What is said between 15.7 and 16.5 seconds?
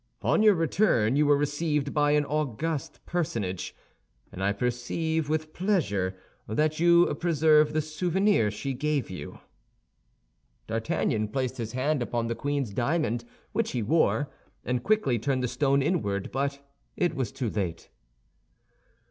inward;